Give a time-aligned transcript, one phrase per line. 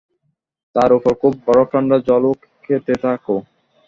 [0.75, 2.31] তার উপর খুব বরফ-ঠাণ্ডা জলও
[2.63, 3.35] খেতে থাকো।